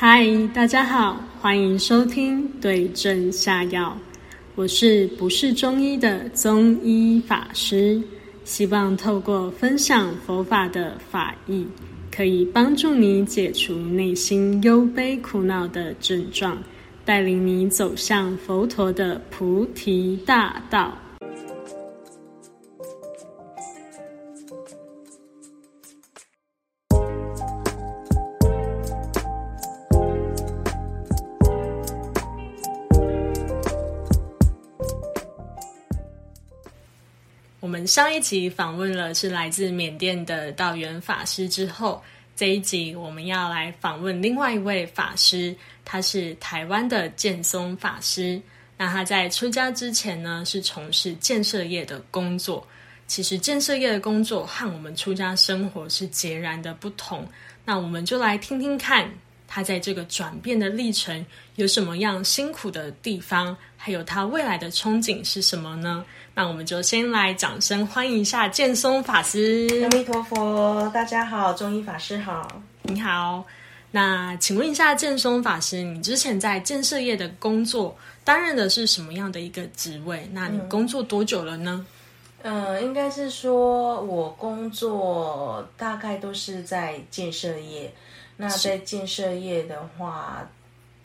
[0.00, 3.98] 嗨，大家好，欢迎收听对症下药。
[4.54, 8.00] 我是不是中医的中医法师，
[8.44, 11.66] 希望透过分享佛法的法义，
[12.14, 16.56] 可以帮助你解除内心忧悲苦恼的症状，
[17.04, 20.96] 带领你走向佛陀的菩提大道。
[37.86, 42.02] 上一集访问了是来自缅甸的道元法师之后，
[42.36, 48.40] 这一集我们要来访问另外一位法师，他是台湾的建松法师。
[48.76, 52.66] 那他在出家之前呢，是从事建设业的工作。
[53.06, 57.26] 其实建设业的工作和我们出家生活是截然的不同。
[57.64, 59.10] 那我们就来听听看。
[59.48, 61.24] 他在这个转变的历程
[61.56, 63.56] 有什么样辛苦的地方？
[63.76, 66.04] 还有他未来的憧憬是什么呢？
[66.34, 69.66] 那我们就先来掌声欢迎一下建松法师。
[69.82, 72.46] 阿弥陀佛，大家好，中医法师好，
[72.82, 73.42] 你好。
[73.90, 80.28] 那请问一下建松法师，你之前在建设业的工作担任的是什么样的一个职位？
[80.32, 81.86] 那你工作多久了呢？
[82.42, 87.92] 呃，应该是说我工作大概都是在建设业。
[88.40, 90.48] 那在建设业的话，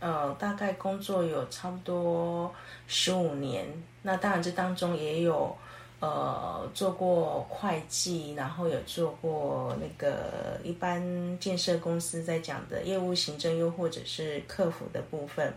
[0.00, 2.54] 呃，大概工作有差不多
[2.86, 3.66] 十五年。
[4.02, 5.56] 那当然这当中也有
[6.00, 11.02] 呃做过会计，然后有做过那个一般
[11.38, 15.54] 建设公司在讲的业务行政，又或者是客服的部分。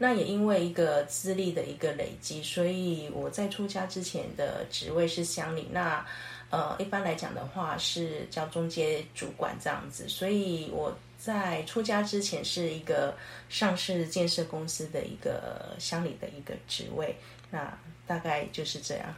[0.00, 5.66] 那也因为一个资历的一个累积，所以我在出家之前的职位是乡里。
[5.72, 6.06] 那
[6.50, 10.96] 呃，一般来讲的话是叫中介主管这样子，所以我。
[11.20, 13.12] 在出家之前是一个
[13.48, 17.12] 上市建设公司的一个乡里的一个职位，
[17.50, 17.76] 那
[18.06, 19.12] 大概就是这样。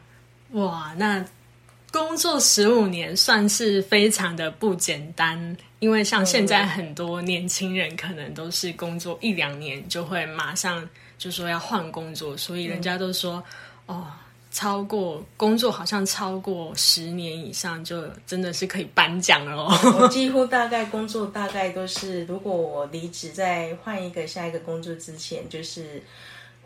[0.52, 1.22] 哇，那
[1.92, 13.44] 工作十五年算是非常的不简单，因为像现在很多年轻人可能都是工作一两年就会马上就说要换工作，所以人家都说
[13.84, 14.10] 哦。
[14.50, 19.98] 超过工作好像超过十年以上，就真的是可以颁奖了哦。
[20.00, 26.02] 我几乎大概工作大概都是，如果我离职在换一个下一个工作之前，就是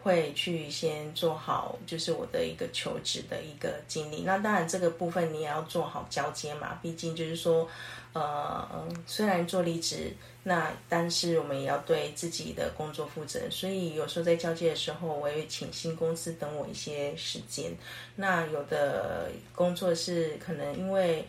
[0.05, 4.23] 会去先做好，就是我的一个求职的一个经历。
[4.23, 7.67] 那当然这个部分你也要做好交接嘛，毕竟就是说，
[8.13, 10.13] 呃，虽然做离职。
[10.47, 17.75] 那但是我们也要对自己的工作负责，所以有时候在交接的时候，我也会请新公司等我一些时间。
[18.15, 21.27] 那有的工作是可能因为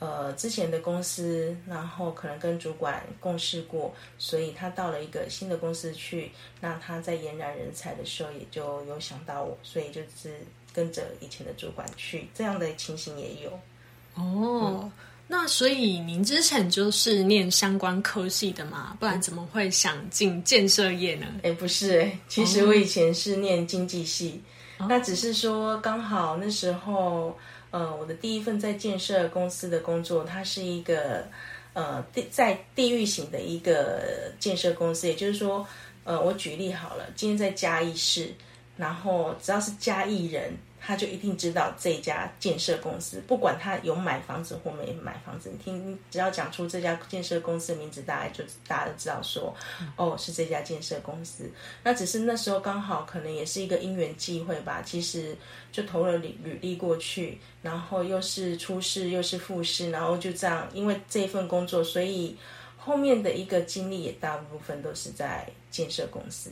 [0.00, 13.60] 呃之前的公司，然后可能跟主管共事过，所以他到了一个新的公司去，那他在延揽人才的时候，也就有想到我，所以就是跟着以前的主管去，这样的情形也有。
[14.14, 14.90] 哦。
[15.32, 18.96] 那所以您之前就是念相关科系的嘛？
[18.98, 21.26] 不然怎么会想进建设业呢？
[21.44, 24.42] 哎，不是哎，其实我以前是念经济系，
[24.88, 27.38] 那只是说刚好那时候，
[27.70, 31.24] 呃，我的第一份在建设公司的工作，它是一个
[31.72, 35.66] 呃地在地域型的一个建设公司，也就是说，
[36.04, 38.32] 呃，我举例好了，今天在嘉义市，
[38.76, 40.52] 然后只要是嘉义人。
[40.80, 49.54] 他就一定知道这家建设公司，不管他有买房子或没买房子，你听，只要讲出这家建设公司的名字，大概就大家都知道说，
[49.96, 51.50] 哦，是这家建设公司。
[51.84, 55.36] 那只是那时候刚好可能也是一个因缘际会吧，其实
[55.70, 62.34] 就投了履履历过去，然后又是初试又是复试，然后就这样，因为这份工作，所以
[62.78, 66.50] 后面的一个经历也大部分都是在建设公司。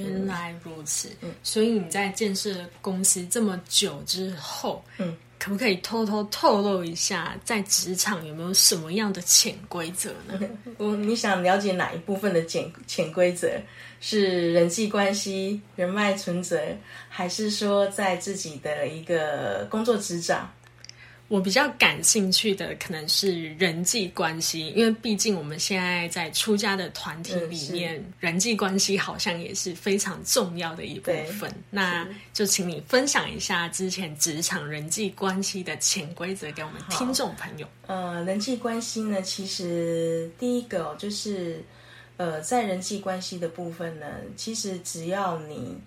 [0.00, 1.08] 原来如此，
[1.42, 10.40] 所以你在建设公司这么久之后，嗯，可不可以偷偷透露一下，在职场有没有什么样的潜规则呢？
[10.78, 13.48] 我你想了解哪一部分的潜潜规则？
[14.00, 16.60] 是人际关系、人脉存折，
[17.08, 20.52] 还是说在自己的一个工作职掌？
[21.28, 31.50] 我比较感兴趣的可能是人际关系，因为毕竟我们现在在出家的团体里面，人际关系好像也是非常重要的一部分。
[31.70, 37.66] 那就请你分享一下之前职场人际关系的潜规则给我们听众朋友。
[37.86, 41.64] 呃，人际关系呢，其实第一个就是
[42.18, 44.06] 呃，在人际关系的部分呢，
[44.36, 45.78] 其实只要你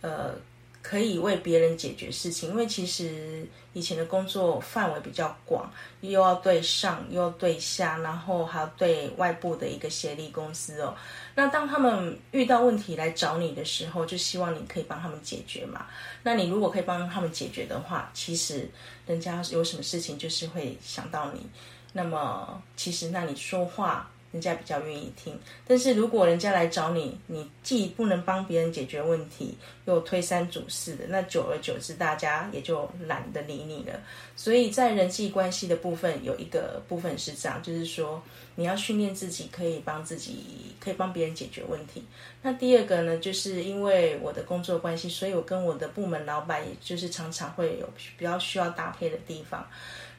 [0.00, 0.34] 呃。
[0.82, 10.94] 可以为别人解决事情，因为其实以前的工作范围比较广，又要对上，又要对下，然后还要对外部的一个协力公司哦。
[11.36, 15.86] 那当他们遇到问题来找你的时候，就希望你可以帮他们解决嘛。
[16.24, 18.68] 那你如果可以帮他们解决的话，其实
[19.06, 21.46] 人家有什么事情就是会想到你。
[21.92, 24.10] 那么其实那你说话。
[24.32, 33.92] 人家比较愿意听，但是如果人家来找你，你既不能帮别人解决问题，又推三阻四的，那久而久之，大家也就懒得理你了。
[34.34, 38.22] 所以在人际关系的部分，有一个部分是这样，就是说
[38.54, 42.02] 你要训练自己，可以帮自己，可以帮别人解决问题。
[42.40, 47.86] 那第二个呢，就是因为我的工作关系，所以我跟我的部门老板，也就是常常会有
[48.16, 49.68] 比较需要搭配的地方。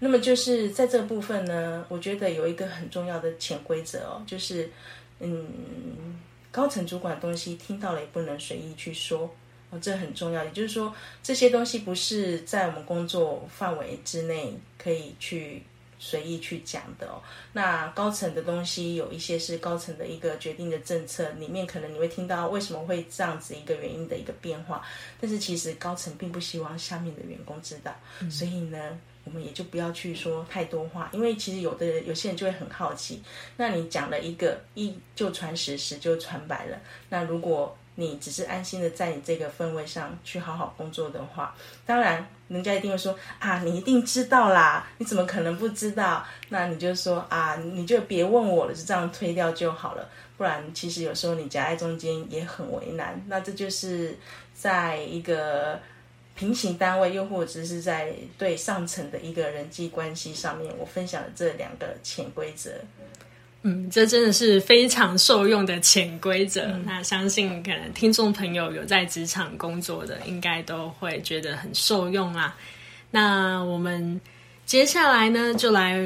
[0.03, 4.69] 那么就是在这个部分呢，我觉得有一个很重要的潜规则哦，就是，
[5.21, 6.19] 嗯，
[6.51, 9.33] 高层主管的东西听到了也不能随意去说
[9.69, 10.43] 哦，这很重要。
[10.43, 15.63] 也就是说，这些东西不是在我们工作范围之内可以去
[15.97, 17.23] 随意去讲的哦。
[17.53, 24.85] 那高层的东西有一些是高层的一个决定的政策，里面可能你会听到为什么会这样子一个原因的一个变化，
[25.21, 27.95] 但是其实高层并不希望下面的员工知道，
[28.29, 28.99] 所以呢。
[29.25, 33.23] 我们也就不要去说太多话，因为其实有的人有些人就会很好奇。
[33.55, 36.77] 那你讲了一个一就传十，十就传百了。
[37.09, 41.55] 那如果你只是安心的在你这个氛围上去好好工作的话，
[41.85, 46.25] 当然人家一定会说啊，你一定知道啦，你怎么可能不知道？
[46.49, 50.09] 那你就说啊，你就别问我了，就这样推掉就好了。
[50.35, 53.23] 不然其实有时候你夹在中间也很为难。
[53.27, 54.17] 那这就是
[54.53, 55.79] 在一个。
[56.35, 62.71] 平行单位，又或者是在对上层的一个人际关系上面，我分享了这两个潜规则。
[63.61, 66.65] 嗯，这真的是非常受用的潜规则。
[66.85, 72.57] 那相信可能听众朋友有在职场工作的，应该都会觉得很受用啊。
[73.09, 74.19] 那我们
[74.65, 75.97] 接下来呢，就来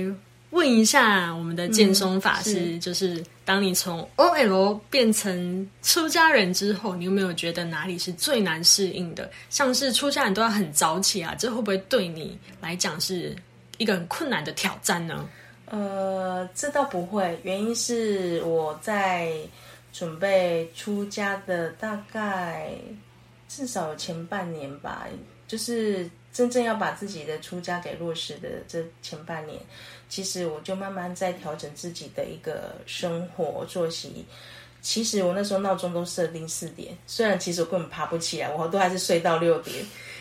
[0.52, 3.24] 问一下我们的剑松法师，就是。
[3.48, 9.32] 当你从 OL 变成出家人之后，你有没有觉得哪里是最难适应的？
[9.50, 13.34] 像是出家人都要很早起啊，这会不会对你来讲是
[13.78, 15.30] 一个很困难的挑战呢？
[15.68, 19.32] 呃，这倒不会，原因是我在
[19.94, 22.74] 准备出家的大概
[23.48, 25.08] 至少有前半年吧，
[25.48, 29.60] 就是真正要把自己的出家给落实的这前半年。
[30.08, 34.24] 其实我就慢慢在调整自己的一个生活作息。
[34.84, 39.76] 其实我那时候闹钟都设定四点，虽然其实我根本爬不起来，我都还是睡到六点。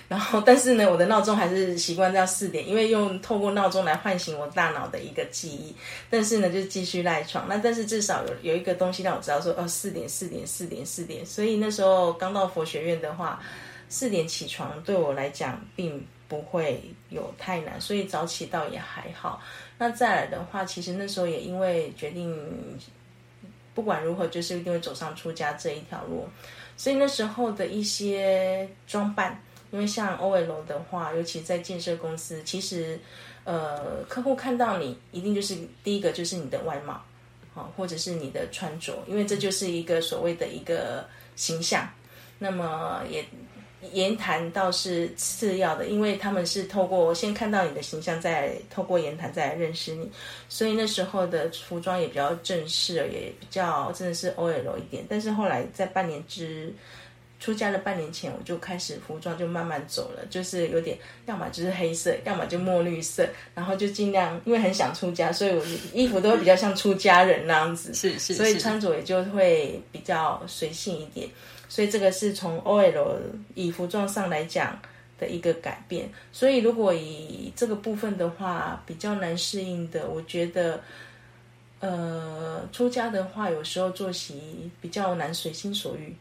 [0.09, 5.75] 然后，但是呢，我的闹钟还是习惯到四点，因为用透过闹钟来唤醒我大脑的一个记忆。
[6.09, 7.47] 但是呢，就继续赖床。
[7.47, 11.27] 那但是至少有有一个东西让我知道说，哦，四点，四点，四点，四点。
[11.27, 13.43] 所以那时候刚到佛学院的话，
[13.89, 19.41] 四点起床对我来讲并不会有太难，所以早起倒也还好。
[19.79, 22.37] 那再来的话，其实那时候也因为决定，
[23.75, 26.27] 不管如何，就是一定会走上出家这一条路。
[26.77, 29.41] 所以那时候的一些装扮，
[29.71, 32.99] 因为像 OL 的话，尤其在建设公司，其实
[33.45, 36.95] 呃，客户看到你，一定就是第一个就是你的外貌，
[37.55, 41.07] 啊，或者是你的穿着，因为这就是一个所谓的一个
[41.37, 41.89] 形象。
[42.41, 43.25] 那么也。
[43.93, 50.11] 言谈倒是次要的，因为他们是透过先看到你的形象，再透过言谈再来认识你，
[50.49, 55.05] 所以那时候的服装也比较正式，也比较真的是 OL 一点。
[55.09, 56.73] 但是后来在半年之
[57.39, 65.63] 出家的半年前，我就开始服装就慢慢走了，就是有点要么就是黑色，要么就墨绿色，然后就尽量因为很想出家，所以我
[65.93, 71.29] 衣服都会比较像出家人那样子，是是，所以穿着也就会比较随性一点。
[71.69, 73.17] 所以这个是从 OL
[73.55, 74.79] 以服装上来讲
[75.19, 76.11] 的一个改变。
[76.33, 80.81] 所以如果以这个部分的话，比较难适应的，我觉得，
[81.81, 86.15] 呃，出家的话，有时候作息比较难随心所欲。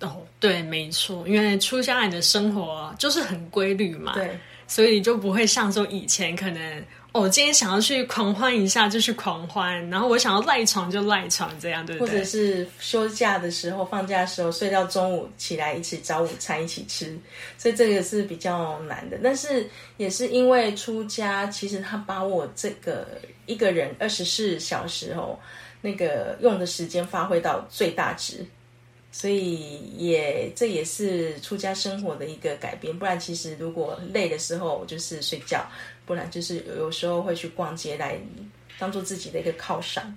[0.00, 6.84] 哦，对，没错，因为出家人的生活就是很规律嘛，对，所以就不会像说以前可能。
[7.12, 12.10] 哦，今天想要去狂欢一下就去狂欢，然后我想要赖床就赖床，这样对不对？
[12.10, 17.14] 或者是休假的时候、放假的时候睡到中午起来一起找午餐一起吃，
[17.58, 19.18] 所以这个是比较难的。
[19.22, 23.06] 但是也是因为出家，其实他把我这个
[23.44, 25.38] 一个人二十四小时哦，
[25.82, 28.44] 那个用的时间发挥到最大值。
[29.14, 35.62] 所以也这也是出家生活的一个改变，不然其实如果累的时候我就是睡觉，
[36.06, 38.18] 不然就是有时候会去逛街来
[38.78, 40.14] 当做自己的一个犒赏。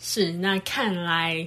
[0.00, 1.46] 是，那看来。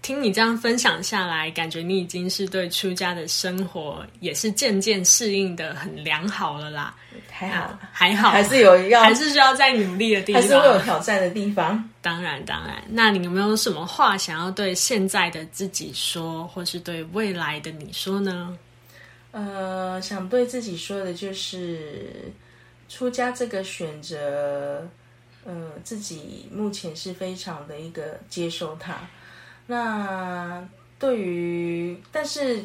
[0.00, 6.94] 听你这样分享下来，感觉你已经是对出家的生活也是渐渐适应的很良好了啦。
[7.28, 11.86] 还好，还好，还是有要，还是需要再努力的地方，还是会有挑战的地方。
[12.00, 12.82] 当然，当然。
[12.88, 18.56] 那你有没有什么话想要对现在的自己说，或是对未来的你说呢？
[19.32, 22.32] 呃，想对自己说的就是，
[22.88, 24.88] 出家这个选择，
[25.44, 28.98] 呃，自己目前是非常的一个接受它。
[29.66, 30.66] 那
[30.98, 32.64] 对于，但是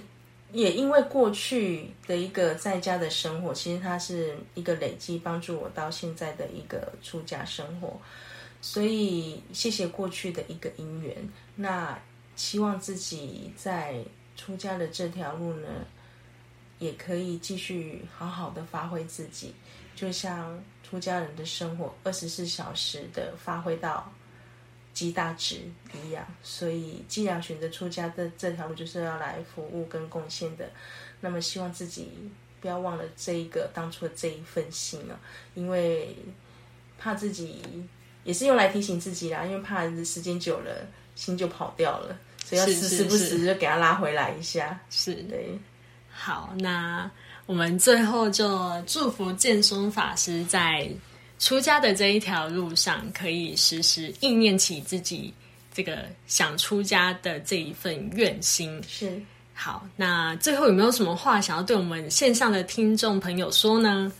[0.54, 8.00] 也因为过去的一个在家的生活，其实它是一个累积，帮助我到现在的一个出家生活。
[8.62, 11.16] 所以谢谢过去的一个因缘。
[11.58, 12.00] 那
[12.38, 14.02] 希望自己在
[14.38, 15.68] 出家的这条路呢。
[16.80, 19.54] 也可以继续好好的发挥自己，
[19.96, 24.12] 就像出家人的生活，二十四小时的发挥到
[24.94, 25.62] 极大值
[26.04, 26.26] 一样。
[26.42, 30.70] 所以，既然选择出家的这条路，就是要来服务跟贡献的。
[31.22, 32.12] 那么，希望自己
[32.60, 35.20] 不要忘了这一个当初的这一份心啊，
[35.54, 36.16] 因为
[36.98, 37.62] 怕自己
[38.24, 40.86] 也是用来提醒自己啦，因为怕时间久了
[41.16, 44.80] 心就跑掉了，所以要时时不时就给他拉回来一下。
[44.90, 45.58] 是对。
[46.10, 47.10] 好，那
[47.46, 50.90] 我们最后就祝福建松法师在
[51.40, 55.34] 出家的这一条路上，可以时时意念起自己
[55.74, 58.82] 这个想出家的这一份愿心。
[58.88, 59.22] 是
[59.54, 64.12] 好，那最后有没有什么话想要对我们线上的听众朋友说呢？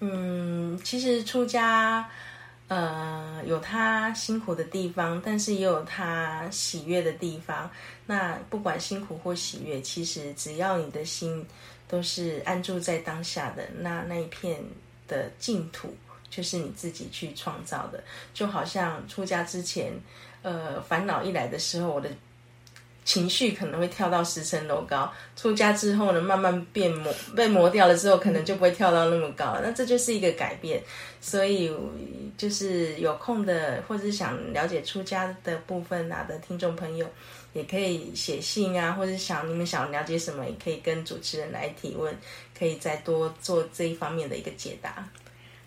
[0.00, 2.06] 嗯，其实出家
[2.66, 7.70] 呃有他辛苦的地方，但是也有他喜悦的地方。
[8.04, 11.46] 那不管辛苦或喜悦，其实只要你的心
[11.92, 14.58] 都是安住在当下的，那那一片
[15.06, 15.94] 的净土
[16.30, 18.02] 就是你自己去创造的。
[18.32, 19.92] 就好像出家之前，
[20.40, 22.08] 呃，烦恼一来的时候，我的
[23.04, 29.58] 情绪可能会跳到十层楼高；出家之后呢，慢慢变磨被磨掉了之后，可能就不会跳到那么高。
[29.62, 30.82] 那这就是一个改变。
[31.20, 31.70] 所以，
[32.38, 37.06] 就是有空的或者是想了解出家的部分啊的听众朋友。
[37.52, 42.16] 也可以写信啊，或者想你们想了解什么，也可以跟主持人来提问，
[42.58, 45.04] 可以再多做这一方面的一个解答。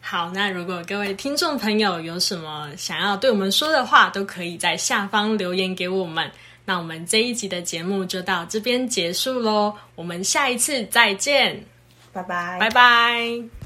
[0.01, 6.29] 好，那如果各位听众朋友有什么想要对我们说的话，都可以在下方留言给我们。
[6.63, 11.63] 那我们这一集的节目就到这边结束喽，我们下一次再见，
[12.11, 13.64] 拜拜，拜拜。